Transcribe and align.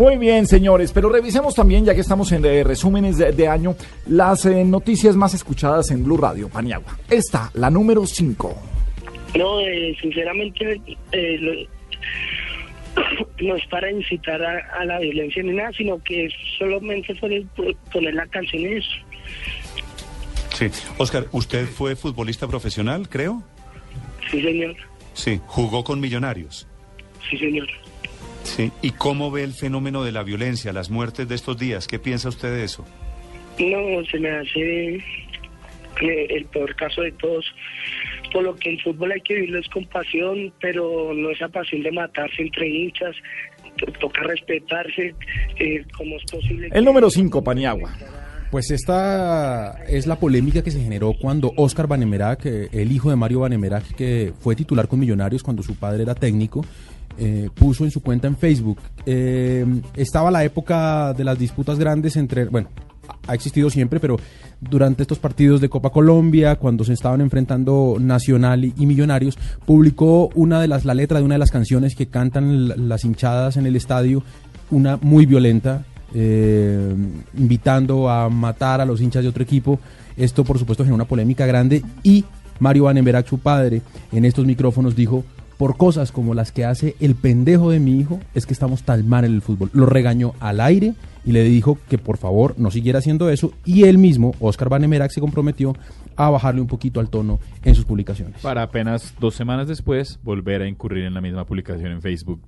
Muy 0.00 0.16
bien, 0.16 0.46
señores, 0.46 0.92
pero 0.92 1.08
revisemos 1.08 1.56
también, 1.56 1.84
ya 1.84 1.92
que 1.92 2.02
estamos 2.02 2.30
en 2.30 2.44
eh, 2.44 2.62
resúmenes 2.62 3.18
de, 3.18 3.48
año, 3.48 3.74
las 4.06 4.46
eh, 4.46 4.64
noticias 4.64 5.16
más 5.16 5.34
escuchadas 5.34 5.90
en 5.90 6.04
Blue 6.04 6.16
Radio, 6.16 6.48
Paniagua. 6.48 6.96
Esta, 7.10 7.50
la 7.54 7.68
número 7.68 8.06
5. 8.06 8.56
No, 9.36 9.58
eh, 9.58 9.96
sinceramente, 10.00 10.80
no 13.40 13.56
es 13.56 13.66
para 13.66 13.90
incitar 13.90 14.40
a, 14.40 14.84
la 14.84 15.00
violencia 15.00 15.42
ni 15.42 15.54
nada, 15.54 15.72
sino 15.76 16.00
que 16.04 16.28
solamente 16.56 17.12
fue 17.16 17.44
poner 17.92 18.14
la 18.14 18.28
canción 18.28 18.62
y 18.62 18.74
eso. 18.74 18.90
Sí. 20.56 20.70
Oscar, 20.98 21.26
¿usted 21.32 21.66
fue 21.66 21.96
futbolista 21.96 22.46
profesional, 22.46 23.08
creo? 23.08 23.42
Sí, 24.30 24.40
señor. 24.42 24.76
Sí, 25.14 25.40
jugó 25.48 25.82
con 25.82 25.98
Millonarios. 25.98 26.68
Sí, 27.28 27.36
señor. 27.36 27.66
Sí. 28.58 28.72
¿Y 28.82 28.90
cómo 28.90 29.30
ve 29.30 29.44
el 29.44 29.52
fenómeno 29.52 30.02
de 30.02 30.10
la 30.10 30.24
violencia, 30.24 30.72
las 30.72 30.90
muertes 30.90 31.28
de 31.28 31.36
estos 31.36 31.56
días? 31.56 31.86
¿Qué 31.86 32.00
piensa 32.00 32.28
usted 32.28 32.50
de 32.50 32.64
eso? 32.64 32.84
No, 33.56 34.04
se 34.10 34.18
me 34.18 34.30
hace 34.30 35.00
el 36.00 36.44
peor 36.46 36.74
caso 36.74 37.02
de 37.02 37.12
todos. 37.12 37.44
Por 38.32 38.42
lo 38.42 38.56
que 38.56 38.70
el 38.70 38.82
fútbol 38.82 39.12
hay 39.12 39.20
que 39.20 39.34
vivirlo 39.34 39.60
es 39.60 39.68
con 39.68 39.84
pasión, 39.86 40.52
pero 40.60 41.14
no 41.14 41.30
esa 41.30 41.46
pasión 41.48 41.84
de 41.84 41.92
matarse 41.92 42.42
entre 42.42 42.68
hinchas. 42.68 43.14
Toca 44.00 44.22
respetarse 44.24 45.14
eh, 45.60 45.84
como 45.96 46.16
es 46.16 46.24
posible. 46.24 46.68
El 46.72 46.84
número 46.84 47.10
5, 47.10 47.44
Paniagua. 47.44 47.92
Pues 48.50 48.72
esta 48.72 49.84
es 49.86 50.08
la 50.08 50.18
polémica 50.18 50.64
que 50.64 50.72
se 50.72 50.80
generó 50.80 51.12
cuando 51.12 51.52
Oscar 51.56 51.86
Banemerac, 51.86 52.44
eh, 52.46 52.68
el 52.72 52.90
hijo 52.90 53.08
de 53.08 53.14
Mario 53.14 53.40
Banemerac, 53.40 53.94
que 53.94 54.32
fue 54.40 54.56
titular 54.56 54.88
con 54.88 54.98
Millonarios 54.98 55.44
cuando 55.44 55.62
su 55.62 55.76
padre 55.76 56.02
era 56.02 56.16
técnico, 56.16 56.64
eh, 57.18 57.50
puso 57.52 57.84
en 57.84 57.90
su 57.90 58.00
cuenta 58.00 58.28
en 58.28 58.36
Facebook. 58.36 58.78
Eh, 59.04 59.66
estaba 59.94 60.30
la 60.30 60.44
época 60.44 61.12
de 61.14 61.24
las 61.24 61.38
disputas 61.38 61.78
grandes 61.78 62.16
entre, 62.16 62.44
bueno, 62.44 62.68
ha 63.26 63.34
existido 63.34 63.70
siempre, 63.70 63.98
pero 63.98 64.18
durante 64.60 65.02
estos 65.02 65.18
partidos 65.18 65.60
de 65.60 65.68
Copa 65.68 65.90
Colombia, 65.90 66.56
cuando 66.56 66.84
se 66.84 66.92
estaban 66.92 67.20
enfrentando 67.20 67.96
Nacional 67.98 68.64
y, 68.64 68.86
Millonarios, 68.86 69.36
publicó 69.66 70.30
una 70.34 70.60
de 70.60 70.68
las, 70.68 70.84
la 70.84 70.94
letra 70.94 71.18
de 71.18 71.24
una 71.24 71.34
de 71.34 71.40
las 71.40 71.50
canciones 71.50 71.94
que 71.94 72.06
cantan 72.06 72.88
las 72.88 73.04
hinchadas 73.04 73.56
en 73.56 73.66
el 73.66 73.76
estadio, 73.76 74.22
una 74.70 74.96
muy 74.96 75.26
violenta, 75.26 75.84
eh, 76.14 76.94
invitando 77.36 78.08
a 78.08 78.28
matar 78.28 78.80
a 78.80 78.84
los 78.84 79.00
hinchas 79.00 79.22
de 79.22 79.28
otro 79.28 79.42
equipo. 79.42 79.78
Esto, 80.16 80.44
por 80.44 80.58
supuesto, 80.58 80.84
generó 80.84 80.94
una 80.94 81.04
polémica 81.04 81.46
grande 81.46 81.82
y 82.02 82.24
Mario 82.60 82.84
Vanenberg, 82.84 83.26
su 83.28 83.38
padre, 83.38 83.82
en 84.12 84.24
estos 84.24 84.44
micrófonos 84.44 84.96
dijo 84.96 85.24
por 85.58 85.76
cosas 85.76 86.12
como 86.12 86.34
las 86.34 86.52
que 86.52 86.64
hace 86.64 86.96
el 87.00 87.16
pendejo 87.16 87.70
de 87.70 87.80
mi 87.80 87.98
hijo, 87.98 88.20
es 88.34 88.46
que 88.46 88.52
estamos 88.52 88.84
tan 88.84 89.06
mal 89.08 89.24
en 89.24 89.34
el 89.34 89.42
fútbol. 89.42 89.70
Lo 89.74 89.86
regañó 89.86 90.34
al 90.40 90.60
aire 90.60 90.94
y 91.24 91.32
le 91.32 91.42
dijo 91.42 91.78
que 91.88 91.98
por 91.98 92.16
favor 92.16 92.54
no 92.56 92.70
siguiera 92.70 93.00
haciendo 93.00 93.28
eso 93.28 93.52
y 93.64 93.82
él 93.82 93.98
mismo, 93.98 94.34
Oscar 94.40 94.68
Banemerac, 94.68 95.10
se 95.10 95.20
comprometió 95.20 95.76
a 96.16 96.30
bajarle 96.30 96.60
un 96.60 96.68
poquito 96.68 97.00
al 97.00 97.10
tono 97.10 97.38
en 97.64 97.74
sus 97.74 97.84
publicaciones. 97.84 98.40
Para 98.40 98.62
apenas 98.62 99.14
dos 99.20 99.34
semanas 99.34 99.68
después 99.68 100.18
volver 100.22 100.62
a 100.62 100.68
incurrir 100.68 101.04
en 101.04 101.14
la 101.14 101.20
misma 101.20 101.44
publicación 101.44 101.92
en 101.92 102.02
Facebook. 102.02 102.40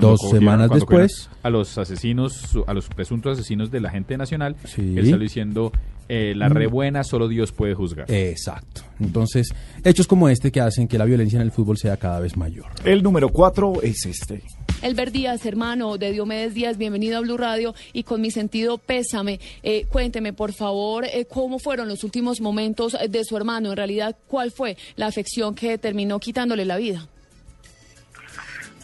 dos 0.00 0.20
semanas 0.30 0.70
después. 0.70 1.30
A 1.42 1.50
los 1.50 1.76
asesinos, 1.78 2.56
a 2.66 2.74
los 2.74 2.88
presuntos 2.88 3.38
asesinos 3.38 3.70
de 3.70 3.80
la 3.80 3.90
gente 3.90 4.16
nacional, 4.16 4.56
él 4.76 4.94
salió 4.96 5.18
diciendo 5.18 5.72
eh, 6.14 6.34
la 6.34 6.50
rebuena 6.50 7.04
solo 7.04 7.26
Dios 7.26 7.52
puede 7.52 7.72
juzgar. 7.72 8.04
Exacto. 8.10 8.82
Entonces, 9.00 9.54
hechos 9.82 10.06
como 10.06 10.28
este 10.28 10.52
que 10.52 10.60
hacen 10.60 10.86
que 10.86 10.98
la 10.98 11.06
violencia 11.06 11.38
en 11.38 11.42
el 11.42 11.52
fútbol 11.52 11.78
sea 11.78 11.96
cada 11.96 12.20
vez 12.20 12.36
mayor. 12.36 12.66
El 12.84 13.02
número 13.02 13.30
cuatro 13.30 13.80
es 13.80 14.04
este. 14.04 14.42
Elber 14.82 15.10
Díaz, 15.10 15.46
hermano 15.46 15.96
de 15.96 16.12
Diomedes 16.12 16.52
Díaz, 16.52 16.76
bienvenido 16.76 17.16
a 17.16 17.22
Blue 17.22 17.38
Radio 17.38 17.74
y 17.94 18.02
con 18.02 18.20
mi 18.20 18.30
sentido 18.30 18.76
pésame. 18.76 19.40
Eh, 19.62 19.86
cuénteme, 19.88 20.34
por 20.34 20.52
favor, 20.52 21.06
eh, 21.06 21.24
cómo 21.24 21.58
fueron 21.58 21.88
los 21.88 22.04
últimos 22.04 22.42
momentos 22.42 22.94
de 23.08 23.24
su 23.24 23.34
hermano. 23.34 23.70
En 23.70 23.78
realidad, 23.78 24.14
¿cuál 24.26 24.50
fue 24.50 24.76
la 24.96 25.06
afección 25.06 25.54
que 25.54 25.78
terminó 25.78 26.20
quitándole 26.20 26.66
la 26.66 26.76
vida? 26.76 27.08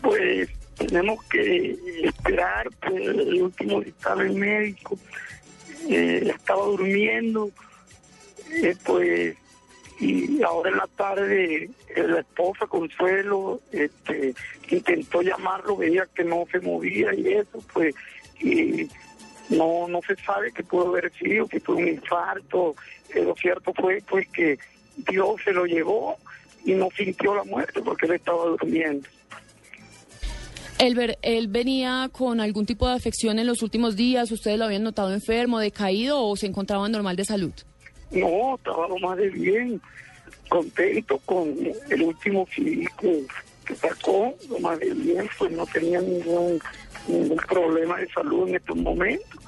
Pues 0.01 0.49
tenemos 0.79 1.23
que 1.25 1.77
esperar 2.05 2.71
pues, 2.81 3.07
el 3.07 3.43
último 3.43 3.83
dictamen 3.83 4.39
médico 4.39 4.99
eh, 5.89 6.33
estaba 6.35 6.65
durmiendo, 6.65 7.51
eh, 8.51 8.77
pues, 8.85 9.37
y 10.01 10.43
ahora 10.43 10.71
en 10.71 10.77
la 10.77 10.87
tarde 10.87 11.71
eh, 11.89 12.03
la 12.07 12.21
esposa 12.21 12.67
Consuelo 12.67 13.61
este, 13.73 14.35
intentó 14.71 15.23
llamarlo, 15.23 15.77
veía 15.77 16.07
que 16.15 16.25
no 16.25 16.45
se 16.51 16.61
movía 16.61 17.13
y 17.15 17.29
eso, 17.29 17.63
pues, 17.73 17.95
y 18.41 18.89
no 19.51 19.89
no 19.89 20.01
se 20.07 20.15
sabe 20.17 20.53
qué 20.53 20.63
pudo 20.63 20.89
haber 20.89 21.13
sido, 21.15 21.49
que 21.49 21.61
fue 21.61 21.77
un 21.77 21.89
infarto. 21.89 22.77
lo 23.15 23.35
cierto 23.35 23.73
fue 23.73 24.03
pues 24.09 24.29
que 24.29 24.59
Dios 24.97 25.41
se 25.43 25.53
lo 25.53 25.65
llevó 25.67 26.17
y 26.65 26.75
no 26.75 26.89
sintió 26.97 27.35
la 27.35 27.45
muerte 27.45 27.81
porque 27.83 28.07
él 28.07 28.13
estaba 28.13 28.45
durmiendo. 28.45 29.09
¿Él 30.79 31.49
venía 31.49 32.09
con 32.13 32.41
algún 32.41 32.67
tipo 32.67 32.89
de 32.89 32.95
afección 32.95 33.39
en 33.39 33.47
los 33.47 33.63
últimos 33.63 33.97
días? 33.97 34.31
¿Ustedes 34.31 34.59
lo 34.59 34.65
habían 34.65 34.83
notado 34.83 35.13
enfermo, 35.13 35.59
decaído 35.59 36.23
o 36.23 36.37
se 36.37 36.47
encontraba 36.47 36.89
normal 36.89 37.17
de 37.17 37.25
salud? 37.25 37.53
No, 38.11 38.55
estaba 38.57 38.89
lo 38.89 38.99
más 38.99 39.19
de 39.19 39.29
bien, 39.29 39.81
contento 40.49 41.19
con 41.27 41.55
el 41.91 42.03
último 42.03 42.47
film 42.47 42.87
que, 43.01 43.75
sacó, 43.75 44.35
lo 44.49 44.59
más 44.61 44.79
de 44.79 44.95
bien, 44.95 45.29
pues 45.39 45.53
no 45.53 45.67
tenía 45.67 46.01
ningún, 46.01 46.59
ningún 47.07 47.37
problema 47.37 47.99
de 47.99 48.09
salud 48.09 48.49
en 48.49 48.57
estos 48.57 48.77
momentos. 48.77 49.41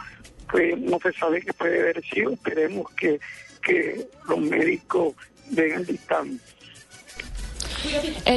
Pues 0.50 0.78
no 0.78 0.98
se 0.98 1.12
sabe 1.12 1.40
qué 1.40 1.52
puede 1.54 1.80
haber 1.80 2.04
sido, 2.04 2.32
esperemos 2.32 2.90
que, 2.92 3.18
que 3.62 4.06
los 4.28 4.38
médicos 4.40 5.14
vengan 5.50 5.84
dictamen 5.84 6.40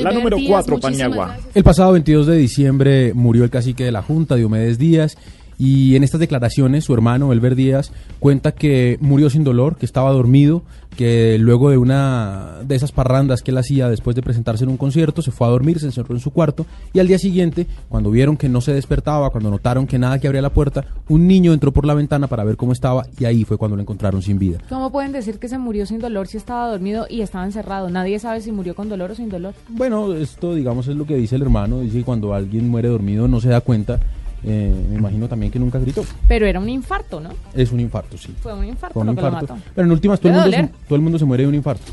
la 0.01 0.11
número 0.11 0.37
4, 0.45 0.79
Pañagua. 0.79 1.37
El 1.53 1.63
pasado 1.63 1.93
22 1.93 2.27
de 2.27 2.37
diciembre 2.37 3.13
murió 3.13 3.43
el 3.43 3.49
cacique 3.49 3.83
de 3.83 3.91
la 3.91 4.01
Junta, 4.01 4.35
Diomedes 4.35 4.77
Díaz, 4.77 5.17
y 5.63 5.95
en 5.95 6.03
estas 6.03 6.19
declaraciones 6.19 6.83
su 6.83 6.93
hermano, 6.93 7.31
Elber 7.31 7.55
Díaz, 7.55 7.93
cuenta 8.19 8.51
que 8.51 8.97
murió 8.99 9.29
sin 9.29 9.45
dolor, 9.45 9.77
que 9.77 9.85
estaba 9.85 10.11
dormido, 10.11 10.63
que 10.97 11.37
luego 11.39 11.69
de 11.69 11.77
una 11.77 12.57
de 12.65 12.75
esas 12.75 12.91
parrandas 12.91 13.41
que 13.41 13.51
él 13.51 13.57
hacía 13.57 13.87
después 13.87 14.13
de 14.13 14.21
presentarse 14.21 14.65
en 14.65 14.71
un 14.71 14.75
concierto, 14.75 15.21
se 15.21 15.31
fue 15.31 15.47
a 15.47 15.51
dormir, 15.51 15.79
se 15.79 15.85
encerró 15.85 16.15
en 16.15 16.19
su 16.19 16.31
cuarto 16.31 16.65
y 16.91 16.99
al 16.99 17.07
día 17.07 17.17
siguiente, 17.17 17.65
cuando 17.87 18.11
vieron 18.11 18.35
que 18.35 18.49
no 18.49 18.59
se 18.59 18.73
despertaba, 18.73 19.29
cuando 19.29 19.49
notaron 19.49 19.87
que 19.87 19.97
nada 19.97 20.19
que 20.19 20.27
abría 20.27 20.41
la 20.41 20.51
puerta, 20.51 20.83
un 21.07 21.27
niño 21.27 21.53
entró 21.53 21.71
por 21.71 21.85
la 21.85 21.93
ventana 21.93 22.27
para 22.27 22.43
ver 22.43 22.57
cómo 22.57 22.73
estaba 22.73 23.05
y 23.17 23.23
ahí 23.23 23.45
fue 23.45 23.57
cuando 23.57 23.77
lo 23.77 23.81
encontraron 23.83 24.21
sin 24.21 24.37
vida. 24.37 24.57
¿Cómo 24.67 24.91
pueden 24.91 25.13
decir 25.13 25.39
que 25.39 25.47
se 25.47 25.57
murió 25.57 25.85
sin 25.85 25.99
dolor 25.99 26.27
si 26.27 26.35
estaba 26.35 26.69
dormido 26.69 27.05
y 27.09 27.21
estaba 27.21 27.45
encerrado? 27.45 27.89
Nadie 27.89 28.19
sabe 28.19 28.41
si 28.41 28.51
murió 28.51 28.75
con 28.75 28.89
dolor 28.89 29.11
o 29.11 29.15
sin 29.15 29.29
dolor. 29.29 29.53
Bueno, 29.69 30.13
esto 30.13 30.55
digamos 30.55 30.89
es 30.89 30.97
lo 30.97 31.05
que 31.05 31.15
dice 31.15 31.37
el 31.37 31.43
hermano, 31.43 31.79
dice 31.79 31.99
que 31.99 32.03
cuando 32.03 32.33
alguien 32.33 32.67
muere 32.67 32.89
dormido 32.89 33.29
no 33.29 33.39
se 33.39 33.47
da 33.47 33.61
cuenta 33.61 34.01
eh, 34.45 34.85
me 34.89 34.95
imagino 34.95 35.27
también 35.27 35.51
que 35.51 35.59
nunca 35.59 35.79
gritó. 35.79 36.03
Pero 36.27 36.45
era 36.45 36.59
un 36.59 36.69
infarto, 36.69 37.19
¿no? 37.19 37.29
Es 37.53 37.71
un 37.71 37.79
infarto, 37.79 38.17
sí. 38.17 38.33
Fue 38.41 38.53
un 38.53 38.65
infarto, 38.65 39.03
lo 39.03 39.15
que 39.15 39.21
lo 39.21 39.31
mató. 39.31 39.57
Pero 39.73 39.85
en 39.85 39.91
últimas 39.91 40.19
todo 40.19 40.31
el, 40.33 40.39
mundo 40.39 40.57
se, 40.57 40.67
todo 40.87 40.95
el 40.95 41.01
mundo 41.01 41.19
se 41.19 41.25
muere 41.25 41.43
de 41.43 41.49
un 41.49 41.55
infarto. 41.55 41.91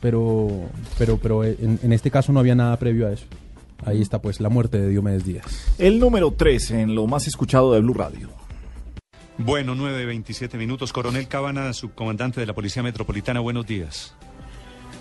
Pero, 0.00 0.48
pero, 0.98 1.16
pero 1.16 1.44
eh, 1.44 1.56
en, 1.58 1.92
este 1.92 2.10
caso 2.10 2.32
no 2.32 2.40
había 2.40 2.54
nada 2.54 2.76
previo 2.76 3.06
a 3.06 3.12
eso. 3.12 3.26
Ahí 3.84 4.02
está 4.02 4.20
pues 4.20 4.40
la 4.40 4.48
muerte 4.48 4.78
de 4.78 4.88
Diomedes 4.88 5.24
Díaz. 5.24 5.74
El 5.78 5.98
número 5.98 6.32
3 6.32 6.70
en 6.72 6.94
lo 6.94 7.06
más 7.06 7.26
escuchado 7.26 7.72
de 7.72 7.80
Blue 7.80 7.94
Radio. 7.94 8.28
Bueno, 9.38 9.74
9.27 9.74 10.56
minutos. 10.56 10.92
Coronel 10.92 11.28
Cabana, 11.28 11.72
subcomandante 11.72 12.40
de 12.40 12.46
la 12.46 12.54
Policía 12.54 12.82
Metropolitana, 12.82 13.40
buenos 13.40 13.66
días. 13.66 14.14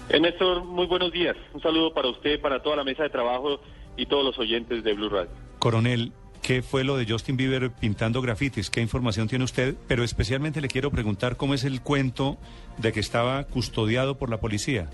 Eh, 0.10 0.20
Néstor, 0.20 0.64
muy 0.66 0.88
buenos 0.88 1.12
días. 1.12 1.36
Un 1.54 1.62
saludo 1.62 1.94
para 1.94 2.10
usted, 2.10 2.40
para 2.42 2.62
toda 2.62 2.78
la 2.78 2.84
mesa 2.84 3.04
de 3.04 3.10
trabajo 3.10 3.60
y 3.98 4.06
todos 4.06 4.26
los 4.26 4.38
oyentes 4.40 4.84
de 4.84 4.94
Blue 4.94 5.10
Radio. 5.10 5.30
Coronel, 5.60 6.12
¿Qué 6.46 6.62
fue 6.62 6.84
lo 6.84 6.96
de 6.96 7.08
Justin 7.10 7.38
Bieber 7.38 7.72
pintando 7.72 8.22
grafitis? 8.22 8.70
¿Qué 8.70 8.80
información 8.80 9.28
tiene 9.28 9.44
usted? 9.44 9.74
Pero 9.88 10.04
especialmente 10.04 10.62
le 10.62 10.68
quiero 10.68 10.92
preguntar 10.92 11.38
cómo 11.38 11.56
es 11.56 11.64
el 11.64 11.82
cuento 11.82 12.38
de 12.78 12.94
que 12.94 13.00
estaba 13.00 13.46
custodiado 13.46 14.20
por 14.20 14.30
la 14.30 14.38
policía. 14.38 14.88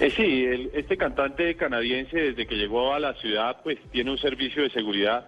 Eh, 0.00 0.12
sí, 0.14 0.44
este 0.74 0.98
cantante 0.98 1.56
canadiense 1.56 2.18
desde 2.18 2.46
que 2.46 2.56
llegó 2.56 2.92
a 2.92 3.00
la 3.00 3.14
ciudad 3.14 3.62
pues 3.64 3.78
tiene 3.90 4.10
un 4.10 4.18
servicio 4.18 4.64
de 4.64 4.68
seguridad 4.68 5.26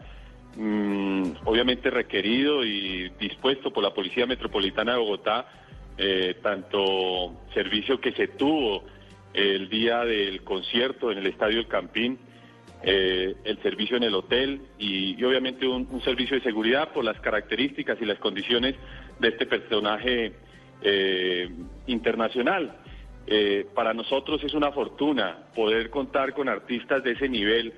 mm, 0.55 1.23
obviamente 1.47 1.89
requerido 1.89 2.63
y 2.63 3.09
dispuesto 3.19 3.73
por 3.73 3.83
la 3.83 3.95
Policía 3.95 4.27
Metropolitana 4.27 4.93
de 4.93 4.99
Bogotá, 4.99 5.47
eh, 5.97 6.37
tanto 6.43 7.41
servicio 7.55 7.99
que 7.99 8.13
se 8.13 8.29
tuvo 8.29 8.85
el 9.33 9.71
día 9.71 10.05
del 10.05 10.45
concierto 10.45 11.11
en 11.11 11.17
el 11.17 11.27
Estadio 11.27 11.61
El 11.61 11.69
Campín, 11.69 12.19
eh, 12.83 13.35
el 13.45 13.63
servicio 13.63 13.97
en 13.97 14.05
el 14.05 14.15
hotel 14.15 14.63
y, 14.79 15.23
obviamente 15.23 15.67
un, 15.67 16.01
servicio 16.03 16.37
de 16.37 16.43
seguridad 16.43 16.93
por 16.93 17.05
las 17.05 17.21
características 17.21 17.99
y 18.01 18.07
las 18.07 18.19
condiciones 18.19 18.75
de 19.19 19.29
este 19.29 19.47
personaje 19.47 20.33
eh, 20.83 21.51
internacional. 21.87 22.77
Eh, 23.27 23.67
para 23.75 23.93
nosotros 23.93 24.43
es 24.43 24.55
una 24.55 24.73
fortuna 24.73 25.51
poder 25.55 25.91
contar 25.91 26.33
con 26.33 26.49
artistas 26.49 27.05
de 27.05 27.13
ese 27.13 27.29
nivel 27.29 27.73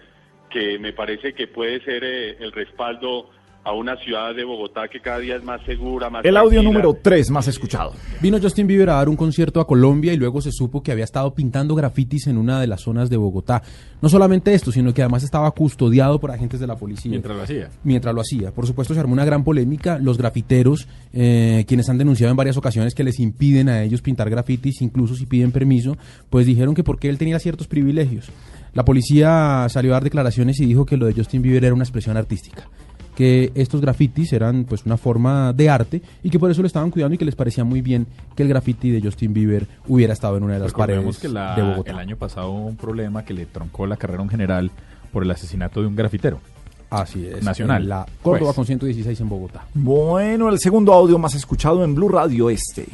que 0.49 0.79
me 0.79 0.93
parece 0.93 1.35
que 1.35 1.49
puede 1.49 1.81
ser 1.81 2.05
eh, 2.05 2.37
el 2.39 2.53
respaldo 2.53 3.31
a 3.65 3.73
una 3.73 3.97
ciudad 3.97 4.35
de 4.35 4.45
Bogotá 4.45 4.89
que 4.89 5.01
cada 5.01 5.19
día 5.19 5.37
es 5.37 5.45
más 5.45 5.65
segura, 5.65 6.11
más 6.11 6.25
El 6.25 6.37
audio 6.37 6.63
número 6.63 6.99
3 7.01 7.31
más 7.31 7.47
escuchado. 7.47 7.93
Vino 8.21 8.39
Justin 8.41 8.67
Bieber 8.67 8.91
a 8.91 8.95
dar 8.95 9.09
un 9.09 9.17
concierto 9.17 9.61
a 9.61 9.67
Colombia 9.67 10.13
y 10.13 10.17
luego 10.17 10.41
se 10.41 10.51
supo 10.51 10.83
que 10.83 10.91
había 10.91 11.05
estado 11.05 11.33
pintando 11.35 11.75
grafitis 11.75 12.27
en 12.27 12.39
una 12.39 12.61
de 12.61 12.67
las 12.67 12.81
zonas 12.81 13.09
de 13.09 13.17
Bogotá. 13.17 13.63
No 14.01 14.09
solamente 14.09 14.53
esto, 14.53 14.73
sino 14.73 14.93
que 14.93 15.03
además 15.03 15.23
estaba 15.23 15.51
custodiado 15.53 16.19
por 16.19 16.33
agentes 16.33 16.59
de 16.59 16.67
la 16.67 16.75
policía. 16.77 17.11
Mientras 17.11 17.37
lo 17.37 17.43
hacía. 17.43 17.69
Mientras 17.85 18.15
lo 18.15 18.21
hacía. 18.21 18.51
Por 18.51 18.67
supuesto, 18.67 18.95
se 18.95 19.01
armó 19.01 19.13
una 19.13 19.25
gran 19.25 19.45
polémica. 19.45 19.99
Los 19.99 20.19
grafiteros, 20.19 20.89
eh, 21.13 21.65
quienes 21.69 21.89
han 21.89 21.99
denunciado 21.99 22.33
en 22.33 22.37
varias 22.37 22.57
ocasiones 22.57 22.95
que 22.95 23.05
les 23.05 23.21
impiden 23.21 23.69
a 23.69 23.83
ellos 23.85 24.03
pintar 24.03 24.29
grafitis, 24.29 24.83
incluso 24.83 25.15
si 25.15 25.27
piden 25.27 25.53
permiso, 25.53 25.97
pues 26.31 26.47
dijeron 26.47 26.75
que 26.75 26.83
porque 26.83 27.09
él 27.09 27.19
tenía 27.19 27.39
ciertos 27.39 27.69
privilegios. 27.69 28.29
La 28.75 28.85
policía 28.85 29.67
salió 29.69 29.93
a 29.93 29.95
dar 29.95 30.05
declaraciones 30.05 30.59
y 30.59 30.67
dijo 30.67 30.85
que 30.85 30.97
lo 30.97 31.07
de 31.07 31.13
Justin 31.13 31.43
Bieber 31.43 31.65
era 31.65 31.75
una 31.75 31.85
expresión 31.85 32.17
artística 32.17 32.69
que 33.15 33.53
estos 33.55 33.81
grafitis 33.81 34.33
eran 34.33 34.65
pues 34.65 34.87
una 34.87 34.97
forma 34.97 35.53
de 35.53 35.69
arte 35.69 36.03
y 36.23 36.31
que 36.31 36.39
por 36.39 36.51
eso 36.51 36.63
lo 36.63 36.67
estaban 36.67 36.91
cuidando 36.91 37.15
y 37.15 37.19
que 37.19 37.25
les 37.25 37.37
parecía 37.37 37.63
muy 37.65 37.83
bien 37.83 38.07
que 38.35 38.43
el 38.43 38.49
graffiti 38.49 38.91
de 38.91 39.01
Justin 39.03 39.35
Bieber 39.35 39.67
hubiera 39.87 40.13
estado 40.13 40.37
en 40.39 40.45
una 40.45 40.55
de 40.55 40.61
las 40.61 40.69
Recordemos 40.73 41.17
paredes 41.17 41.19
que 41.21 41.29
la- 41.29 41.55
de 41.55 41.63
Bogotá. 41.63 41.91
el 41.93 41.99
año 41.99 42.17
pasado 42.17 42.51
hubo 42.51 42.67
un 42.67 42.77
problema 42.77 43.25
que 43.25 43.35
le 43.35 43.47
troncó 43.47 43.87
la 43.87 43.97
carrera 43.97 44.21
a 44.21 44.23
un 44.23 44.31
general 44.31 44.71
por 45.13 45.23
el 45.25 45.31
asesinato 45.31 45.81
de 45.83 45.89
un 45.89 45.97
grafitero. 45.97 46.41
Así 46.89 47.27
es. 47.27 47.43
Nacional. 47.43 47.83
en 47.85 47.89
la 47.89 48.07
Córdoba 48.23 48.47
Pues. 48.49 48.57
con 48.57 48.67
116 48.67 49.19
en 49.21 49.29
Bogotá. 49.29 49.65
Bueno, 49.75 50.49
el 50.51 50.59
segundo 50.59 50.93
audio 50.93 51.19
más 51.19 51.35
escuchado 51.35 51.83
en 51.85 51.95
Blue 51.95 52.09
Radio 52.09 52.51
este. 52.51 52.87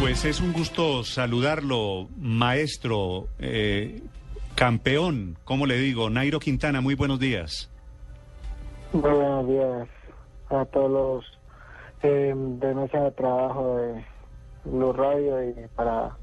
Pues 0.00 0.24
es 0.24 0.40
un 0.40 0.52
gusto 0.52 1.04
saludarlo, 1.04 2.08
maestro, 2.18 3.28
eh, 3.38 4.00
campeón, 4.60 5.38
¿cómo 5.44 5.64
le 5.64 5.78
digo? 5.78 6.10
Nairo 6.10 6.38
Quintana, 6.38 6.82
muy 6.82 6.94
buenos 6.94 7.18
días. 7.18 7.70
Buenos 8.92 9.48
días 9.48 9.88
a 10.50 10.66
todos 10.66 10.90
los 10.90 11.24
eh, 12.02 12.34
de 12.36 12.74
mesa 12.74 13.04
de 13.04 13.10
trabajo 13.12 13.78
de 13.78 14.04
Blue 14.66 14.92
Radio 14.92 15.42
y 15.48 15.54
para 15.74 16.14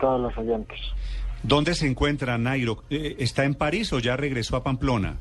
todos 0.00 0.22
los 0.22 0.38
oyentes. 0.38 0.80
¿Dónde 1.42 1.74
se 1.74 1.86
encuentra 1.86 2.38
Nairo? 2.38 2.82
Eh, 2.88 3.16
¿Está 3.18 3.44
en 3.44 3.54
París 3.54 3.92
o 3.92 3.98
ya 3.98 4.16
regresó 4.16 4.56
a 4.56 4.64
Pamplona? 4.64 5.16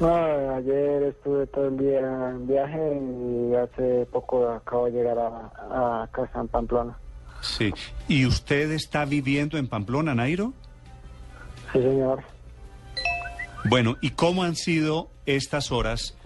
No, 0.00 0.56
ayer 0.56 1.04
estuve 1.04 1.46
todo 1.46 1.68
el 1.68 1.78
día 1.78 2.30
en 2.30 2.48
viaje 2.48 3.00
y 3.00 3.54
hace 3.54 4.04
poco 4.06 4.48
acabo 4.48 4.86
de 4.86 4.90
llegar 4.90 5.16
a, 5.16 6.02
a 6.02 6.08
casa 6.08 6.40
en 6.40 6.48
Pamplona. 6.48 6.98
Sí. 7.40 7.72
¿Y 8.08 8.26
usted 8.26 8.72
está 8.72 9.04
viviendo 9.04 9.58
en 9.58 9.68
Pamplona, 9.68 10.12
Nairo? 10.12 10.54
Sí, 11.72 11.80
señor. 11.80 12.22
Bueno, 13.64 13.96
¿y 14.00 14.10
cómo 14.10 14.42
han 14.42 14.56
sido 14.56 15.10
estas 15.26 15.70
horas? 15.70 16.16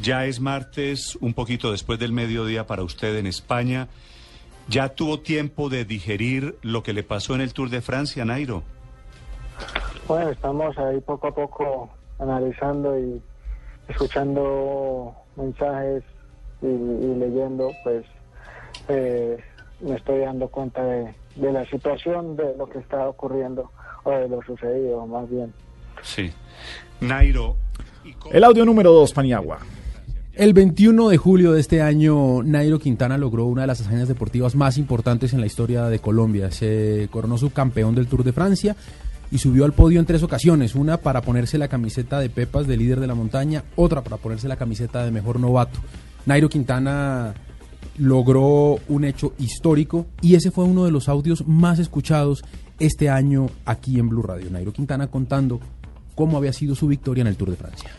Ya 0.00 0.24
es 0.26 0.40
martes, 0.40 1.16
un 1.20 1.34
poquito 1.34 1.70
después 1.70 1.98
del 1.98 2.12
mediodía 2.12 2.66
para 2.66 2.82
usted 2.82 3.16
en 3.16 3.26
España. 3.26 3.88
¿Ya 4.68 4.90
tuvo 4.90 5.20
tiempo 5.20 5.68
de 5.68 5.84
digerir 5.84 6.56
lo 6.62 6.82
que 6.82 6.92
le 6.92 7.02
pasó 7.02 7.34
en 7.34 7.40
el 7.40 7.52
Tour 7.52 7.70
de 7.70 7.80
Francia, 7.80 8.24
Nairo? 8.24 8.62
Bueno, 10.06 10.30
estamos 10.30 10.76
ahí 10.78 11.00
poco 11.00 11.28
a 11.28 11.34
poco 11.34 11.90
analizando 12.18 12.98
y 12.98 13.22
escuchando 13.88 15.14
mensajes 15.36 16.04
y, 16.62 16.66
y 16.66 17.14
leyendo, 17.16 17.72
pues 17.82 18.04
eh, 18.88 19.38
me 19.80 19.96
estoy 19.96 20.20
dando 20.20 20.48
cuenta 20.48 20.84
de, 20.84 21.14
de 21.36 21.52
la 21.52 21.64
situación, 21.66 22.36
de 22.36 22.56
lo 22.56 22.68
que 22.68 22.78
está 22.78 23.08
ocurriendo 23.08 23.70
o 24.04 24.10
de 24.10 24.28
lo 24.28 24.42
sucedido, 24.42 25.06
más 25.06 25.28
bien. 25.30 25.52
Sí. 26.02 26.30
Nairo. 27.00 27.56
¿y 28.04 28.12
cómo- 28.14 28.34
El 28.34 28.44
audio 28.44 28.64
número 28.64 28.92
2, 28.92 29.12
Paniagua. 29.12 29.58
El 30.34 30.54
21 30.54 31.08
de 31.08 31.16
julio 31.18 31.52
de 31.52 31.60
este 31.60 31.82
año, 31.82 32.42
Nairo 32.42 32.78
Quintana 32.78 33.18
logró 33.18 33.44
una 33.46 33.62
de 33.62 33.66
las 33.66 33.80
hazañas 33.80 34.08
deportivas 34.08 34.54
más 34.54 34.78
importantes 34.78 35.32
en 35.34 35.40
la 35.40 35.46
historia 35.46 35.84
de 35.86 35.98
Colombia. 35.98 36.50
Se 36.50 37.08
coronó 37.10 37.36
subcampeón 37.36 37.94
del 37.94 38.06
Tour 38.06 38.24
de 38.24 38.32
Francia 38.32 38.74
y 39.30 39.38
subió 39.38 39.64
al 39.64 39.72
podio 39.72 40.00
en 40.00 40.06
tres 40.06 40.22
ocasiones. 40.22 40.74
Una 40.74 40.96
para 40.96 41.20
ponerse 41.20 41.58
la 41.58 41.68
camiseta 41.68 42.20
de 42.20 42.30
Pepas 42.30 42.66
de 42.66 42.76
líder 42.78 43.00
de 43.00 43.06
la 43.06 43.14
montaña, 43.14 43.64
otra 43.76 44.02
para 44.02 44.16
ponerse 44.16 44.48
la 44.48 44.56
camiseta 44.56 45.04
de 45.04 45.10
mejor 45.10 45.38
novato. 45.40 45.78
Nairo 46.24 46.48
Quintana 46.48 47.34
logró 47.98 48.78
un 48.88 49.04
hecho 49.04 49.34
histórico 49.38 50.06
y 50.22 50.36
ese 50.36 50.50
fue 50.50 50.64
uno 50.64 50.84
de 50.84 50.90
los 50.90 51.08
audios 51.08 51.46
más 51.46 51.78
escuchados 51.78 52.42
este 52.80 53.08
año 53.08 53.48
aquí 53.64 53.98
en 54.00 54.08
Blue 54.08 54.22
Radio. 54.22 54.50
Nairo 54.50 54.72
Quintana 54.72 55.06
contando 55.06 55.60
cómo 56.14 56.36
había 56.36 56.52
sido 56.52 56.74
su 56.74 56.88
victoria 56.88 57.20
en 57.22 57.28
el 57.28 57.36
Tour 57.36 57.50
de 57.50 57.56
Francia. 57.56 57.90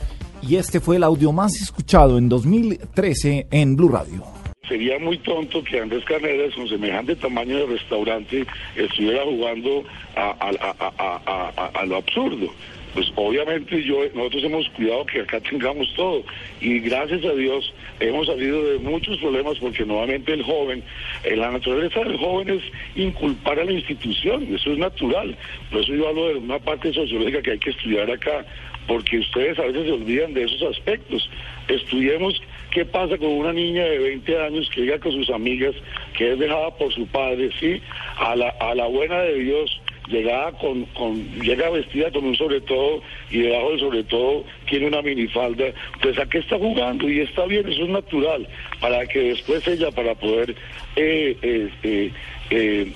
Y 0.42 0.56
este 0.56 0.80
fue 0.80 0.95
el 0.98 1.04
audio 1.04 1.31
más 1.31 1.56
escuchado 1.62 2.18
en 2.18 2.28
2013 2.28 3.48
en 3.51 3.75
Blue 3.75 3.89
Radio. 3.89 4.24
Sería 4.68 4.98
muy 5.00 5.18
tonto 5.19 5.63
que 5.63 5.80
Andrés 5.81 6.04
Carreras, 6.06 6.54
con 6.56 6.68
semejante 6.68 7.16
tamaño 7.16 7.57
de 7.57 7.66
restaurante, 7.68 8.45
estuviera 8.75 9.24
jugando 9.25 9.83
a, 10.16 10.22
a- 10.22 10.50
a- 10.50 10.75
a- 10.80 11.22
a- 11.25 11.51
a- 11.57 11.80
a 11.81 11.86
lo 11.86 11.98
absurdo. 11.98 12.48
Pues 12.94 13.12
obviamente 13.16 13.84
yo, 13.84 14.04
nosotros 14.14 14.44
hemos 14.44 14.70
cuidado 14.70 15.06
que 15.06 15.22
acá 15.22 15.40
tengamos 15.40 15.94
todo 15.96 16.24
y 16.60 16.80
gracias 16.80 17.24
a 17.24 17.34
Dios 17.34 17.74
hemos 18.00 18.28
salido 18.28 18.64
de 18.66 18.80
muchos 18.80 19.18
problemas 19.20 19.58
porque 19.60 19.86
nuevamente 19.86 20.34
el 20.34 20.44
joven, 20.44 20.84
eh, 21.24 21.36
la 21.36 21.52
naturaleza 21.52 22.02
del 22.02 22.18
joven 22.18 22.50
es 22.50 22.64
inculpar 22.96 23.60
a 23.60 23.66
la 23.66 23.72
institución, 23.72 24.54
eso 24.54 24.72
es 24.72 24.78
natural. 24.78 25.38
Por 25.70 25.82
eso 25.82 25.96
yo 25.96 26.10
hablo 26.10 26.28
de 26.28 26.36
una 26.36 26.60
parte 26.60 26.92
sociológica 26.92 27.42
que 27.42 27.52
hay 27.52 27.60
que 27.60 27.70
estudiar 27.70 28.12
acá, 28.12 28.46
porque 28.92 29.20
ustedes 29.20 29.58
a 29.58 29.62
veces 29.62 29.86
se 29.86 29.92
olvidan 29.94 30.34
de 30.34 30.44
esos 30.44 30.62
aspectos. 30.64 31.30
Estudiemos 31.70 32.42
qué 32.72 32.84
pasa 32.84 33.18
con 33.18 33.30
una 33.30 33.54
niña 33.54 33.86
de 33.86 34.00
20 34.00 34.38
años 34.38 34.70
que 34.70 34.82
llega 34.82 35.00
con 35.00 35.14
sus 35.14 35.30
amigas, 35.30 35.74
que 36.18 36.34
es 36.34 36.40
dejada 36.40 36.72
por 36.72 36.94
su 36.94 37.08
padre, 37.08 37.52
¿sí? 37.58 37.82
A 38.18 38.36
la, 38.36 38.50
a 38.50 38.76
la 38.76 38.88
buena 38.88 39.22
de 39.22 39.36
Dios, 39.36 39.82
llegada 40.10 40.52
con, 40.58 40.84
con, 40.88 41.24
llega 41.40 41.70
vestida 41.70 42.12
con 42.12 42.26
un 42.26 42.36
sobre 42.36 42.60
todo 42.60 43.02
y 43.30 43.44
debajo 43.44 43.70
del 43.70 43.80
sobre 43.80 44.04
todo 44.04 44.44
tiene 44.70 44.88
una 44.88 45.02
minifalda, 45.02 45.68
pues 46.02 46.20
a 46.20 46.26
qué 46.26 46.40
está 46.40 46.58
jugando 46.58 47.08
y 47.10 47.22
está 47.22 47.46
bien, 47.46 47.70
eso 47.70 47.84
es 47.84 47.90
natural, 47.90 48.46
para 48.82 49.06
que 49.06 49.20
después 49.20 49.66
ella, 49.70 49.90
para 49.92 50.16
poder 50.16 50.54
eh, 50.98 51.38
eh, 51.42 51.70
eh, 51.84 52.12
eh, 52.50 52.92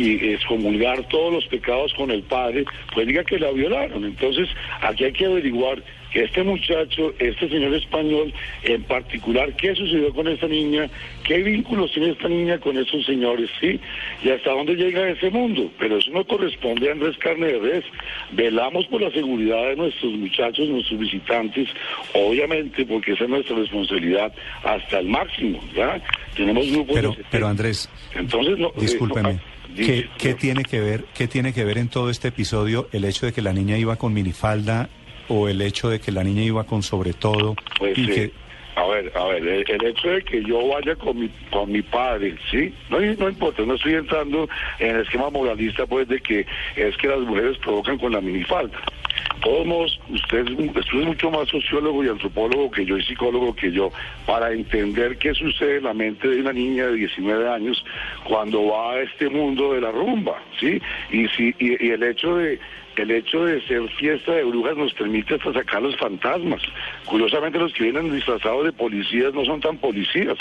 y 0.00 0.32
excomulgar 0.32 1.06
todos 1.08 1.32
los 1.32 1.46
pecados 1.46 1.92
con 1.94 2.10
el 2.10 2.22
padre, 2.22 2.64
pues 2.94 3.06
diga 3.06 3.22
que 3.24 3.38
la 3.38 3.50
violaron. 3.50 4.04
Entonces, 4.04 4.48
aquí 4.80 5.04
hay 5.04 5.12
que 5.12 5.26
averiguar 5.26 5.82
que 6.10 6.24
este 6.24 6.42
muchacho, 6.42 7.12
este 7.18 7.48
señor 7.48 7.72
español, 7.74 8.32
en 8.64 8.82
particular, 8.82 9.54
qué 9.56 9.74
sucedió 9.74 10.12
con 10.12 10.26
esta 10.26 10.48
niña, 10.48 10.88
qué 11.24 11.38
vínculos 11.42 11.92
tiene 11.92 12.10
esta 12.10 12.28
niña 12.28 12.58
con 12.58 12.76
esos 12.76 13.04
señores, 13.06 13.48
¿sí? 13.60 13.78
Y 14.24 14.30
hasta 14.30 14.50
dónde 14.50 14.74
llega 14.74 15.08
ese 15.08 15.30
mundo. 15.30 15.70
Pero 15.78 15.98
eso 15.98 16.10
no 16.10 16.24
corresponde 16.26 16.88
a 16.88 16.92
Andrés 16.92 17.16
Carne 17.18 17.46
de 17.46 17.58
Res. 17.60 17.84
Velamos 18.32 18.86
por 18.86 19.02
la 19.02 19.10
seguridad 19.12 19.62
de 19.68 19.76
nuestros 19.76 20.12
muchachos, 20.14 20.68
nuestros 20.68 20.98
visitantes, 20.98 21.68
obviamente, 22.14 22.84
porque 22.86 23.12
esa 23.12 23.24
es 23.24 23.30
nuestra 23.30 23.56
responsabilidad 23.56 24.32
hasta 24.64 24.98
el 24.98 25.06
máximo, 25.06 25.62
¿ya? 25.76 26.02
Tenemos 26.34 26.68
grupos 26.72 26.94
Pero, 26.94 27.10
de 27.12 27.24
pero 27.30 27.46
Andrés, 27.46 27.88
Entonces, 28.14 28.58
no, 28.58 28.68
eh, 28.68 28.72
discúlpeme. 28.80 29.34
no, 29.34 29.40
¿Qué, 29.74 30.34
tiene 30.34 30.64
que 30.64 30.80
ver, 30.80 31.04
¿Qué 31.14 31.28
tiene 31.28 31.52
que 31.52 31.64
ver 31.64 31.78
en 31.78 31.88
todo 31.88 32.10
este 32.10 32.28
episodio 32.28 32.88
el 32.92 33.04
hecho 33.04 33.26
de 33.26 33.32
que 33.32 33.42
la 33.42 33.52
niña 33.52 33.76
iba 33.76 33.96
con 33.96 34.12
minifalda 34.12 34.88
o 35.28 35.48
el 35.48 35.60
hecho 35.62 35.88
de 35.88 36.00
que 36.00 36.12
la 36.12 36.24
niña 36.24 36.42
iba 36.42 36.64
con 36.64 36.82
sobre 36.82 37.12
todo? 37.12 37.54
Pues 37.78 37.96
y 37.96 38.06
que, 38.06 38.32
A 38.80 38.86
ver, 38.86 39.12
a 39.14 39.24
ver, 39.26 39.46
el, 39.46 39.84
hecho 39.84 40.08
de 40.08 40.22
que 40.22 40.42
yo 40.42 40.68
vaya 40.68 40.96
con 40.96 41.20
mi, 41.20 41.28
con 41.50 41.70
mi 41.70 41.82
padre, 41.82 42.34
¿sí? 42.50 42.72
No, 42.88 42.98
no 42.98 43.28
importa, 43.28 43.62
no 43.62 43.74
estoy 43.74 43.92
entrando 43.92 44.48
en 44.78 44.96
el 44.96 45.02
esquema 45.02 45.28
moralista, 45.28 45.84
pues, 45.84 46.08
de 46.08 46.18
que 46.18 46.46
es 46.76 46.96
que 46.96 47.08
las 47.08 47.20
mujeres 47.20 47.58
provocan 47.58 47.98
con 47.98 48.12
la 48.12 48.22
minifalda. 48.22 48.80
Todos 49.42 49.66
modos, 49.66 50.00
usted, 50.08 50.48
usted 50.48 50.80
es 50.80 51.06
mucho 51.06 51.30
más 51.30 51.48
sociólogo 51.48 52.02
y 52.02 52.08
antropólogo 52.08 52.70
que 52.70 52.86
yo 52.86 52.96
y 52.96 53.04
psicólogo 53.04 53.54
que 53.54 53.70
yo, 53.70 53.90
para 54.24 54.50
entender 54.50 55.18
qué 55.18 55.34
sucede 55.34 55.76
en 55.76 55.84
la 55.84 55.92
mente 55.92 56.28
de 56.28 56.40
una 56.40 56.54
niña 56.54 56.86
de 56.86 56.94
19 56.94 57.48
años 57.50 57.84
cuando 58.24 58.66
va 58.68 58.92
a 58.94 59.00
este 59.02 59.28
mundo 59.28 59.74
de 59.74 59.82
la 59.82 59.90
rumba, 59.90 60.42
¿sí? 60.58 60.80
Y, 61.10 61.28
si, 61.28 61.54
y 61.58 61.90
el 61.90 62.02
hecho 62.02 62.36
de 62.36 62.58
el 62.96 63.10
hecho 63.10 63.44
de 63.44 63.60
ser 63.66 63.88
fiesta 63.90 64.32
de 64.32 64.44
brujas 64.44 64.76
nos 64.76 64.92
permite 64.94 65.34
hasta 65.34 65.52
sacar 65.52 65.82
los 65.82 65.96
fantasmas. 65.96 66.62
Curiosamente 67.06 67.58
los 67.58 67.72
que 67.72 67.84
vienen 67.84 68.12
disfrazados 68.12 68.64
de 68.64 68.72
policías 68.72 69.32
no 69.34 69.44
son 69.44 69.60
tan 69.60 69.78
policías 69.78 70.36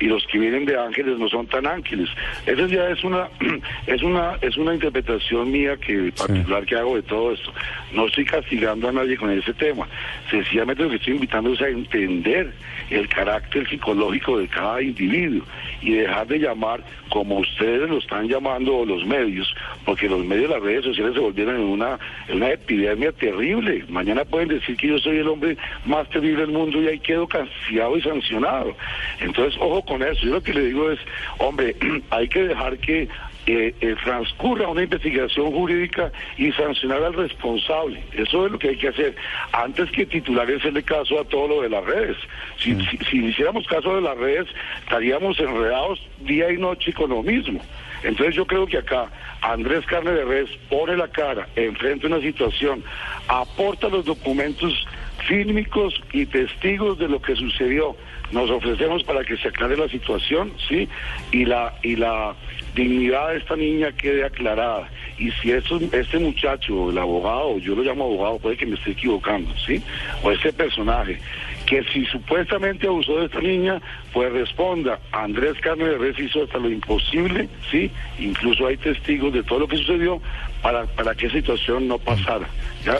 y 0.00 0.06
los 0.06 0.26
que 0.26 0.38
vienen 0.38 0.64
de 0.64 0.78
ángeles 0.78 1.18
no 1.18 1.28
son 1.28 1.46
tan 1.46 1.66
ángeles. 1.66 2.08
Esa 2.46 2.66
ya 2.66 2.88
es 2.90 3.02
una 3.04 3.28
es 3.86 4.02
una 4.02 4.36
es 4.40 4.56
una 4.56 4.74
interpretación 4.74 5.50
mía 5.50 5.76
que 5.76 6.12
particular 6.12 6.66
que 6.66 6.76
hago 6.76 6.96
de 6.96 7.02
todo 7.02 7.32
esto. 7.32 7.52
No 7.92 8.06
estoy 8.06 8.24
castigando 8.24 8.88
a 8.88 8.92
nadie 8.92 9.16
con 9.16 9.30
ese 9.30 9.54
tema. 9.54 9.86
Sencillamente 10.32 10.82
lo 10.82 10.88
que 10.88 10.96
estoy 10.96 11.12
invitando 11.12 11.52
es 11.52 11.60
a 11.60 11.68
entender 11.68 12.54
el 12.88 13.06
carácter 13.06 13.68
psicológico 13.68 14.38
de 14.38 14.48
cada 14.48 14.80
individuo 14.80 15.44
y 15.82 15.92
dejar 15.92 16.26
de 16.26 16.38
llamar 16.38 16.82
como 17.10 17.40
ustedes 17.40 17.90
lo 17.90 17.98
están 17.98 18.28
llamando 18.28 18.86
los 18.86 19.04
medios, 19.04 19.54
porque 19.84 20.08
los 20.08 20.24
medios, 20.24 20.48
las 20.48 20.62
redes 20.62 20.86
sociales 20.86 21.12
se 21.12 21.20
volvieron 21.20 21.56
en 21.56 21.66
una, 21.66 21.98
en 22.28 22.36
una 22.36 22.48
epidemia 22.48 23.12
terrible. 23.12 23.84
Mañana 23.90 24.24
pueden 24.24 24.48
decir 24.48 24.74
que 24.78 24.88
yo 24.88 24.98
soy 24.98 25.18
el 25.18 25.28
hombre 25.28 25.58
más 25.84 26.08
terrible 26.08 26.46
del 26.46 26.52
mundo 26.52 26.80
y 26.80 26.88
ahí 26.88 26.98
quedo 26.98 27.28
castigado 27.28 27.98
y 27.98 28.00
sancionado. 28.00 28.74
Entonces, 29.20 29.60
ojo 29.60 29.84
con 29.84 30.02
eso. 30.02 30.24
Yo 30.24 30.32
lo 30.32 30.42
que 30.42 30.54
le 30.54 30.64
digo 30.64 30.90
es, 30.90 30.98
hombre, 31.36 31.76
hay 32.10 32.26
que 32.26 32.44
dejar 32.44 32.78
que 32.78 33.06
eh, 33.46 33.74
eh, 33.80 33.96
transcurra 34.04 34.68
una 34.68 34.82
investigación 34.82 35.50
jurídica 35.50 36.12
y 36.36 36.52
sancionar 36.52 37.02
al 37.02 37.14
responsable. 37.14 38.02
Eso 38.12 38.46
es 38.46 38.52
lo 38.52 38.58
que 38.58 38.70
hay 38.70 38.76
que 38.76 38.88
hacer. 38.88 39.16
Antes 39.52 39.90
que 39.90 40.06
titular 40.06 40.48
y 40.48 40.54
hacerle 40.54 40.82
caso 40.82 41.20
a 41.20 41.24
todo 41.24 41.48
lo 41.48 41.62
de 41.62 41.68
las 41.68 41.84
redes. 41.84 42.16
Si, 42.58 42.74
si, 42.86 42.96
si 42.98 43.24
hiciéramos 43.24 43.66
caso 43.66 43.96
de 43.96 44.02
las 44.02 44.16
redes, 44.16 44.46
estaríamos 44.80 45.38
enredados 45.40 46.00
día 46.20 46.52
y 46.52 46.56
noche 46.56 46.92
con 46.92 47.10
lo 47.10 47.22
mismo. 47.22 47.60
Entonces 48.02 48.34
yo 48.34 48.46
creo 48.46 48.66
que 48.66 48.78
acá 48.78 49.08
Andrés 49.40 49.84
Carne 49.86 50.12
de 50.12 50.24
Res 50.24 50.50
pone 50.68 50.96
la 50.96 51.08
cara, 51.08 51.48
enfrenta 51.56 52.06
una 52.06 52.20
situación, 52.20 52.82
aporta 53.28 53.88
los 53.88 54.04
documentos 54.04 54.86
fílmicos 55.26 56.00
y 56.12 56.26
testigos 56.26 56.98
de 56.98 57.08
lo 57.08 57.20
que 57.20 57.36
sucedió. 57.36 57.96
Nos 58.30 58.50
ofrecemos 58.50 59.04
para 59.04 59.24
que 59.24 59.36
se 59.36 59.48
aclare 59.48 59.76
la 59.76 59.88
situación, 59.88 60.52
¿sí? 60.68 60.88
Y 61.32 61.44
la, 61.44 61.74
y 61.82 61.96
la 61.96 62.34
dignidad 62.74 63.30
de 63.30 63.38
esta 63.38 63.56
niña 63.56 63.92
quede 63.92 64.24
aclarada. 64.24 64.88
Y 65.18 65.30
si 65.32 65.52
eso, 65.52 65.78
este 65.92 66.18
muchacho, 66.18 66.90
el 66.90 66.98
abogado, 66.98 67.58
yo 67.58 67.74
lo 67.74 67.82
llamo 67.82 68.04
abogado, 68.04 68.38
puede 68.38 68.56
que 68.56 68.66
me 68.66 68.76
esté 68.76 68.92
equivocando, 68.92 69.54
¿sí? 69.66 69.82
O 70.22 70.30
ese 70.30 70.52
personaje, 70.52 71.18
que 71.66 71.84
si 71.92 72.06
supuestamente 72.06 72.86
abusó 72.86 73.18
de 73.18 73.26
esta 73.26 73.40
niña, 73.40 73.80
pues 74.12 74.32
responda. 74.32 74.98
Andrés 75.12 75.54
Carne 75.60 75.84
de 75.84 75.98
Res 75.98 76.18
hizo 76.18 76.42
hasta 76.44 76.58
lo 76.58 76.70
imposible, 76.70 77.48
¿sí? 77.70 77.90
Incluso 78.18 78.66
hay 78.66 78.78
testigos 78.78 79.32
de 79.34 79.42
todo 79.42 79.60
lo 79.60 79.68
que 79.68 79.76
sucedió 79.76 80.20
para, 80.62 80.86
para 80.86 81.14
que 81.14 81.26
esa 81.26 81.36
situación 81.36 81.88
no 81.88 81.98
pasara, 81.98 82.48
¿ya? 82.84 82.98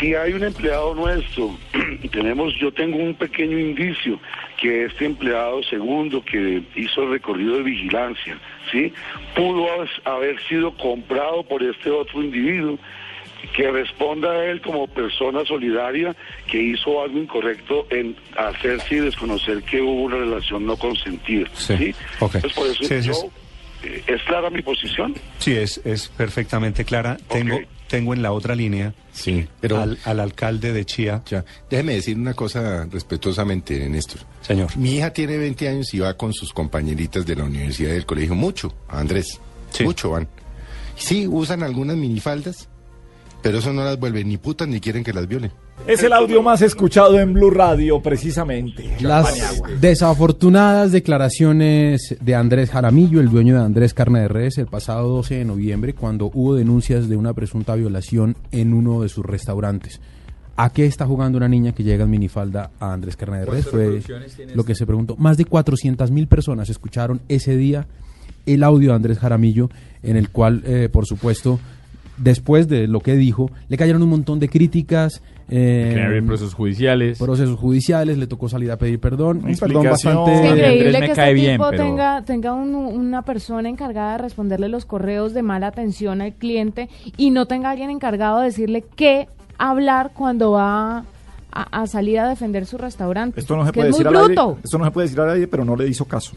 Si 0.00 0.14
hay 0.14 0.32
un 0.32 0.44
empleado 0.44 0.94
nuestro, 0.94 1.56
tenemos, 2.10 2.54
yo 2.58 2.72
tengo 2.72 2.96
un 2.96 3.14
pequeño 3.14 3.58
indicio 3.58 4.18
que 4.60 4.86
este 4.86 5.04
empleado 5.04 5.62
segundo 5.64 6.24
que 6.24 6.62
hizo 6.74 7.02
el 7.02 7.10
recorrido 7.10 7.56
de 7.56 7.62
vigilancia, 7.62 8.38
¿sí? 8.72 8.92
Pudo 9.34 9.66
haber 10.04 10.42
sido 10.48 10.72
comprado 10.76 11.42
por 11.42 11.62
este 11.62 11.90
otro 11.90 12.22
individuo 12.22 12.78
que 13.54 13.70
responda 13.70 14.30
a 14.30 14.44
él 14.46 14.60
como 14.60 14.86
persona 14.88 15.44
solidaria 15.44 16.16
que 16.48 16.60
hizo 16.60 17.02
algo 17.02 17.18
incorrecto 17.18 17.86
en 17.90 18.16
hacerse 18.36 18.96
y 18.96 19.00
desconocer 19.00 19.62
que 19.62 19.80
hubo 19.80 20.02
una 20.04 20.16
relación 20.16 20.66
no 20.66 20.76
consentida. 20.76 21.48
Sí. 21.54 21.94
Entonces, 22.20 22.52
por 22.54 22.66
eso 22.66 22.84
Sí, 22.84 23.00
yo, 23.02 23.14
sí. 23.14 23.26
¿Es 23.82 24.22
clara 24.24 24.50
mi 24.50 24.62
posición? 24.62 25.14
Sí, 25.38 25.52
es, 25.54 25.80
es 25.84 26.08
perfectamente 26.08 26.84
clara. 26.84 27.16
Tengo, 27.28 27.58
tengo 27.88 28.14
en 28.14 28.22
la 28.22 28.32
otra 28.32 28.54
línea 28.54 28.92
Sí, 29.12 29.46
pero 29.60 29.80
al, 29.80 29.98
al 30.04 30.20
alcalde 30.20 30.72
de 30.72 30.84
Chía. 30.84 31.22
ya, 31.26 31.44
déjeme 31.70 31.94
decir 31.94 32.16
una 32.16 32.34
cosa 32.34 32.86
respetuosamente, 32.90 33.88
Néstor. 33.88 34.20
Señor. 34.42 34.76
Mi 34.76 34.96
hija 34.96 35.12
tiene 35.12 35.38
20 35.38 35.68
años 35.68 35.94
y 35.94 36.00
va 36.00 36.14
con 36.14 36.32
sus 36.34 36.52
compañeritas 36.52 37.24
de 37.24 37.36
la 37.36 37.44
universidad 37.44 37.90
y 37.90 37.94
del 37.94 38.06
colegio 38.06 38.34
mucho, 38.34 38.74
Andrés. 38.88 39.40
Sí. 39.70 39.84
Mucho 39.84 40.10
van. 40.10 40.28
Sí, 40.96 41.26
usan 41.26 41.62
algunas 41.62 41.96
minifaldas, 41.96 42.68
pero 43.42 43.58
eso 43.58 43.72
no 43.72 43.84
las 43.84 43.98
vuelven 43.98 44.28
ni 44.28 44.36
putas 44.36 44.68
ni 44.68 44.80
quieren 44.80 45.02
que 45.04 45.12
las 45.12 45.26
violen. 45.28 45.52
Es 45.86 46.02
el 46.02 46.12
audio 46.12 46.42
más 46.42 46.62
escuchado 46.62 47.18
en 47.20 47.32
Blue 47.32 47.50
Radio, 47.50 48.00
precisamente. 48.00 48.96
Las 49.00 49.62
desafortunadas 49.80 50.90
declaraciones 50.90 52.16
de 52.20 52.34
Andrés 52.34 52.70
Jaramillo, 52.70 53.20
el 53.20 53.30
dueño 53.30 53.54
de 53.54 53.64
Andrés 53.64 53.94
Carne 53.94 54.20
de 54.20 54.28
Res, 54.28 54.58
el 54.58 54.66
pasado 54.66 55.08
12 55.08 55.36
de 55.36 55.44
noviembre, 55.44 55.94
cuando 55.94 56.30
hubo 56.34 56.54
denuncias 56.56 57.08
de 57.08 57.16
una 57.16 57.34
presunta 57.34 57.76
violación 57.76 58.36
en 58.50 58.74
uno 58.74 59.02
de 59.02 59.08
sus 59.08 59.24
restaurantes. 59.24 60.00
¿A 60.56 60.70
qué 60.70 60.86
está 60.86 61.06
jugando 61.06 61.36
una 61.36 61.48
niña 61.48 61.72
que 61.72 61.84
llega 61.84 62.04
en 62.04 62.10
minifalda 62.10 62.70
a 62.80 62.92
Andrés 62.92 63.16
Carne 63.16 63.40
de 63.40 63.44
Res? 63.44 63.66
Fue 63.66 64.02
lo 64.54 64.64
que 64.64 64.74
se 64.74 64.86
preguntó. 64.86 65.14
Más 65.16 65.36
de 65.36 65.44
400 65.44 66.10
mil 66.10 66.26
personas 66.26 66.68
escucharon 66.70 67.20
ese 67.28 67.56
día 67.56 67.86
el 68.46 68.62
audio 68.62 68.90
de 68.90 68.96
Andrés 68.96 69.18
Jaramillo, 69.18 69.68
en 70.02 70.16
el 70.16 70.30
cual, 70.30 70.62
eh, 70.64 70.88
por 70.90 71.06
supuesto, 71.06 71.60
después 72.16 72.68
de 72.68 72.86
lo 72.86 73.00
que 73.00 73.16
dijo, 73.16 73.50
le 73.68 73.76
cayeron 73.76 74.02
un 74.02 74.08
montón 74.10 74.38
de 74.38 74.48
críticas. 74.48 75.20
Eh, 75.48 76.22
procesos 76.26 76.54
judiciales. 76.54 77.18
procesos 77.18 77.58
judiciales, 77.58 78.18
le 78.18 78.26
tocó 78.26 78.48
salir 78.48 78.70
a 78.70 78.76
pedir 78.76 78.98
perdón. 78.98 79.42
Un 79.44 79.56
perdón 79.56 79.84
bastante. 79.84 80.32
Es 80.34 80.38
Andrés 80.50 80.72
increíble 80.74 81.00
me 81.00 81.08
que 81.08 81.12
cae 81.14 81.30
este 81.30 81.34
bien, 81.40 81.52
tipo 81.56 81.70
pero- 81.70 81.82
tenga, 81.84 82.22
tenga 82.22 82.52
un- 82.52 82.74
una 82.74 83.22
persona 83.22 83.68
encargada 83.68 84.12
de 84.12 84.18
responderle 84.18 84.68
los 84.68 84.84
correos 84.84 85.34
de 85.34 85.42
mala 85.42 85.68
atención 85.68 86.20
al 86.20 86.32
cliente 86.34 86.88
y 87.16 87.30
no 87.30 87.46
tenga 87.46 87.70
alguien 87.70 87.90
encargado 87.90 88.40
de 88.40 88.46
decirle 88.46 88.84
qué 88.96 89.28
hablar 89.58 90.10
cuando 90.14 90.50
va 90.52 91.04
a, 91.52 91.62
a 91.82 91.86
salir 91.86 92.18
a 92.18 92.28
defender 92.28 92.66
su 92.66 92.76
restaurante. 92.78 93.40
Esto 93.40 93.56
no 93.56 93.64
se 93.64 93.72
puede 93.72 93.88
es 93.90 93.94
decir 93.94 94.08
al 94.08 94.16
aire. 94.16 94.34
Esto 94.64 94.78
no 94.78 94.84
se 94.84 94.90
puede 94.90 95.06
decir 95.06 95.20
al 95.20 95.30
aire, 95.30 95.46
pero 95.48 95.64
no 95.64 95.76
le 95.76 95.88
hizo 95.88 96.04
caso. 96.04 96.36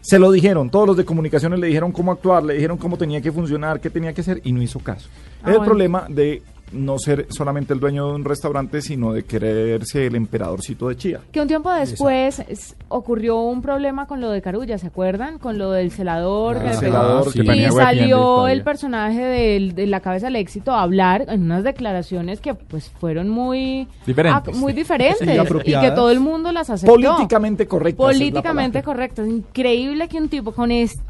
Se 0.00 0.18
lo 0.18 0.30
dijeron, 0.30 0.68
todos 0.68 0.86
los 0.86 0.96
de 0.98 1.04
comunicaciones 1.06 1.58
le 1.58 1.66
dijeron 1.68 1.90
cómo 1.90 2.12
actuar, 2.12 2.42
le 2.44 2.52
dijeron 2.54 2.76
cómo 2.76 2.98
tenía 2.98 3.22
que 3.22 3.32
funcionar, 3.32 3.80
qué 3.80 3.88
tenía 3.88 4.12
que 4.12 4.20
hacer 4.20 4.42
y 4.44 4.52
no 4.52 4.60
hizo 4.60 4.78
caso. 4.78 5.08
Ah, 5.42 5.50
es 5.50 5.56
el 5.56 5.62
problema 5.62 6.04
de 6.10 6.42
no 6.74 6.98
ser 6.98 7.26
solamente 7.30 7.72
el 7.72 7.80
dueño 7.80 8.08
de 8.08 8.14
un 8.14 8.24
restaurante, 8.24 8.82
sino 8.82 9.12
de 9.12 9.24
quererse 9.24 10.06
el 10.06 10.14
emperadorcito 10.16 10.88
de 10.88 10.96
Chía. 10.96 11.20
Que 11.32 11.40
un 11.40 11.48
tiempo 11.48 11.72
después 11.72 12.40
es- 12.48 12.76
ocurrió 12.88 13.38
un 13.40 13.62
problema 13.62 14.06
con 14.06 14.20
lo 14.20 14.30
de 14.30 14.42
Carulla, 14.42 14.78
¿se 14.78 14.86
acuerdan? 14.88 15.38
Con 15.38 15.58
lo 15.58 15.70
del 15.70 15.90
celador. 15.90 16.56
Ah, 16.56 16.60
que 16.60 16.66
el 16.66 16.72
le 16.72 16.78
celador, 16.80 17.32
que 17.32 17.42
y 17.42 17.70
salió 17.70 18.48
el 18.48 18.62
personaje 18.62 19.24
del- 19.24 19.74
de, 19.74 19.86
la 19.86 20.00
cabeza 20.00 20.26
del 20.26 20.36
éxito 20.36 20.72
a 20.72 20.82
hablar 20.82 21.24
en 21.28 21.42
unas 21.42 21.64
declaraciones 21.64 22.40
que 22.40 22.54
pues 22.54 22.90
fueron 23.00 23.28
muy 23.28 23.88
Diferentes. 24.06 24.56
muy 24.56 24.72
diferentes 24.72 25.20
y 25.22 25.72
que 25.80 25.90
todo 25.92 26.10
el 26.10 26.20
mundo 26.20 26.52
las 26.52 26.70
aceptó. 26.70 26.94
Políticamente 26.94 27.66
correcto. 27.66 28.02
Políticamente 28.02 28.82
correcto. 28.82 29.22
Es 29.22 29.28
increíble 29.28 30.08
que 30.08 30.18
un 30.18 30.28
tipo 30.28 30.52
con 30.52 30.70
este 30.70 31.02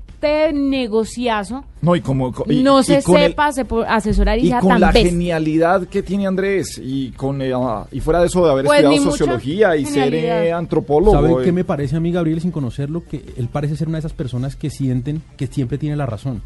negociazo 0.52 1.64
No, 1.82 1.94
y 1.96 2.00
como, 2.00 2.32
y- 2.48 2.62
no 2.62 2.80
y 2.80 2.84
se 2.84 2.96
el- 2.96 3.02
sepa 3.02 3.50
asesorar 3.88 4.38
y, 4.38 4.42
y 4.42 4.48
sea 4.48 4.60
con 4.60 4.70
tan 4.70 4.80
la 4.80 4.92
bestia. 4.92 5.10
genialidad 5.10 5.86
que 5.88 6.02
tiene 6.02 6.26
Andrés 6.26 6.80
y 6.82 7.10
con 7.12 7.40
eh, 7.42 7.52
ah, 7.54 7.86
y 7.92 8.00
fuera 8.00 8.20
de 8.20 8.26
eso 8.26 8.44
de 8.44 8.50
haber 8.52 8.64
Pues 8.66 8.80
estudiado 8.80 9.10
sociología 9.10 9.76
y 9.76 9.86
ser 9.86 10.14
eh, 10.14 10.52
antropólogo. 10.52 11.12
¿Saben 11.12 11.32
eh. 11.32 11.44
qué 11.44 11.52
me 11.52 11.64
parece 11.64 11.96
a 11.96 12.00
mí, 12.00 12.10
Gabriel, 12.12 12.40
sin 12.40 12.50
conocerlo? 12.50 13.02
Que 13.08 13.22
él 13.36 13.48
parece 13.52 13.76
ser 13.76 13.88
una 13.88 13.96
de 13.98 14.00
esas 14.00 14.12
personas 14.12 14.56
que 14.56 14.70
sienten 14.70 15.22
que 15.36 15.46
siempre 15.46 15.78
tiene 15.78 15.96
la 15.96 16.06
razón. 16.06 16.42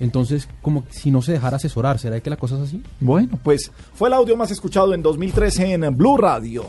Entonces, 0.00 0.48
como 0.62 0.84
si 0.90 1.12
no 1.12 1.22
se 1.22 1.30
dejara 1.32 1.58
asesorar, 1.58 1.98
¿será 2.00 2.18
que 2.18 2.28
la 2.28 2.36
cosa 2.36 2.56
es 2.56 2.62
así? 2.62 2.82
Bueno, 2.98 3.38
pues 3.44 3.70
fue 3.94 4.08
el 4.08 4.14
audio 4.14 4.36
más 4.36 4.50
escuchado 4.50 4.94
en 4.94 5.02
2013 5.02 5.74
en 5.74 5.96
Blue 5.96 6.16
Radio. 6.16 6.66